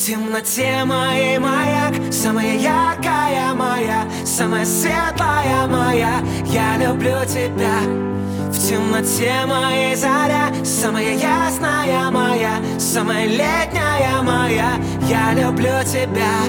темноте 0.00 0.84
моей 0.84 1.38
маяк 1.38 1.92
Самая 2.10 2.56
яркая 2.56 3.52
моя, 3.54 4.04
самая 4.24 4.64
светлая 4.64 5.66
моя. 5.66 6.22
Я 6.46 6.78
люблю 6.78 7.18
тебя. 7.26 7.80
В 8.50 8.58
темноте 8.58 9.44
моей 9.46 9.94
заря 9.94 10.52
Самая 10.64 11.14
ясная 11.14 12.10
моя, 12.10 12.54
самая 12.78 13.26
летняя 13.26 14.22
моя. 14.22 14.72
Я 15.06 15.34
люблю 15.34 15.84
тебя. 15.84 16.40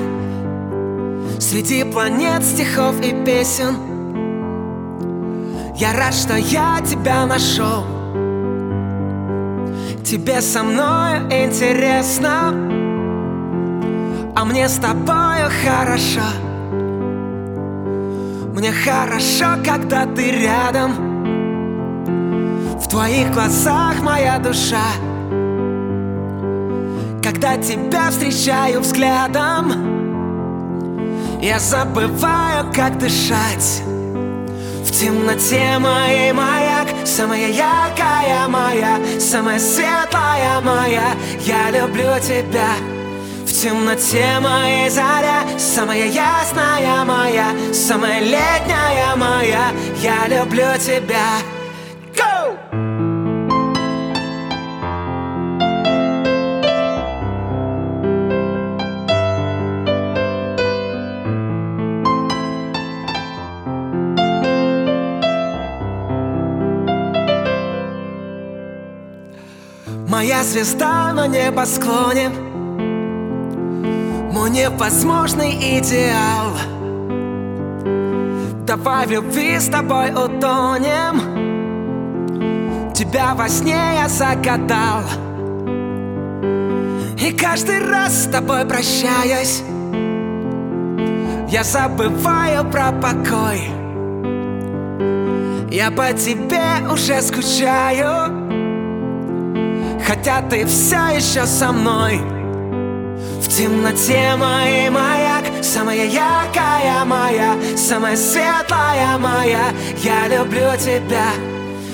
Среди 1.39 1.83
планет, 1.83 2.43
стихов 2.43 3.01
и 3.01 3.11
песен. 3.25 3.75
Я 5.75 5.93
рад, 5.93 6.13
что 6.13 6.37
я 6.37 6.79
тебя 6.85 7.25
нашел. 7.25 7.83
Тебе 10.05 10.41
со 10.41 10.63
мною 10.63 11.25
интересно 11.25 12.90
а 14.35 14.45
мне 14.45 14.67
с 14.67 14.77
тобою 14.77 15.49
хорошо. 15.65 16.21
Мне 18.53 18.71
хорошо, 18.71 19.57
когда 19.65 20.05
ты 20.05 20.31
рядом. 20.31 20.91
В 22.79 22.87
твоих 22.87 23.31
глазах 23.31 24.01
моя 24.01 24.37
душа. 24.39 24.85
Когда 27.23 27.55
тебя 27.57 28.09
встречаю 28.09 28.81
взглядом 28.81 29.71
Я 31.41 31.59
забываю, 31.59 32.71
как 32.73 32.97
дышать. 32.97 33.83
В 34.83 34.91
темноте 34.91 35.79
моей 35.79 36.33
маяк 36.33 36.87
Самая 37.05 37.49
яркая 37.49 38.47
моя 38.47 38.99
Самая 39.19 39.59
светлая 39.59 40.61
моя. 40.61 41.13
Я 41.39 41.71
люблю 41.71 42.19
тебя 42.19 42.75
темноте 43.61 44.39
моей 44.39 44.89
заря 44.89 45.43
Самая 45.59 46.07
ясная 46.07 47.05
моя 47.05 47.51
Самая 47.71 48.19
летняя 48.19 49.15
моя. 49.15 49.71
Я 50.01 50.27
люблю 50.27 50.65
тебя. 50.79 51.37
Go! 52.15 52.57
Моя 70.07 70.43
звезда 70.43 71.13
на 71.13 71.27
небосклоне 71.27 72.31
невозможный 74.51 75.79
идеал. 75.79 76.51
Давай 78.65 79.07
в 79.07 79.11
любви 79.11 79.57
с 79.59 79.67
тобой 79.67 80.11
утонем. 80.11 81.21
Тебя 82.93 83.33
во 83.33 83.47
сне 83.47 83.79
я 83.95 84.07
загадал. 84.07 85.03
И 87.17 87.31
каждый 87.31 87.79
раз 87.79 88.23
с 88.23 88.27
тобой 88.27 88.65
прощаюсь. 88.65 89.63
Я 91.49 91.63
забываю 91.63 92.69
про 92.69 92.91
покой. 92.91 93.69
Я 95.69 95.91
по 95.91 96.11
тебе 96.13 96.91
уже 96.91 97.21
скучаю. 97.21 98.49
Хотя 100.05 100.41
ты 100.41 100.65
все 100.65 101.15
еще 101.15 101.45
со 101.45 101.71
мной 101.71 102.40
в 103.51 103.53
темноте 103.53 104.35
моей 104.37 104.89
маяк 104.89 105.43
Самая 105.61 106.05
яркая 106.05 107.03
моя 107.03 107.55
Самая 107.75 108.15
светлая 108.15 109.17
моя. 109.17 109.73
Я 109.97 110.29
люблю 110.29 110.71
тебя. 110.77 111.31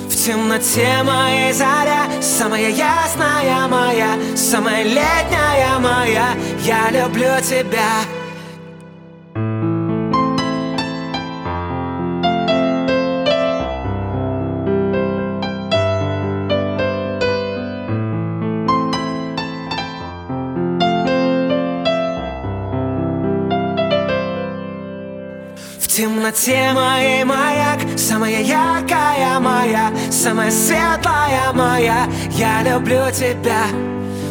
В 0.07 0.15
темноте 0.15 1.01
моей 1.03 1.51
заря 1.53 2.03
Самая 2.21 2.69
ясная 2.69 3.67
моя 3.67 4.09
Самая 4.35 4.83
летняя 4.83 5.79
моя. 5.79 6.27
Я 6.63 6.91
люблю 6.91 7.41
тебя 7.41 8.03
темноте 25.97 26.73
моей 26.73 27.23
маяк 27.23 27.79
Самая 27.97 28.41
яркая 28.43 29.39
моя 29.39 29.91
Самая 30.11 30.51
светлая 30.51 31.51
моя. 31.53 32.07
Я 32.29 32.61
люблю 32.61 33.09
тебя. 33.11 33.65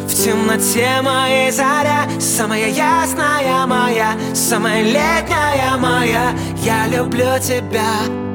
В 0.07 0.13
темноте 0.13 1.01
моей 1.01 1.51
заря 1.51 2.07
Самая 2.21 2.69
ясная 2.69 3.65
моя 3.67 4.13
Самая 4.33 4.81
летняя 4.81 5.75
моя. 5.77 6.31
Я 6.63 6.87
люблю 6.87 7.37
тебя 7.41 8.26